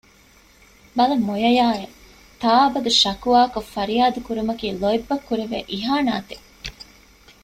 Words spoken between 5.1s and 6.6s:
ކުރެވޭ އިހާނަތެއް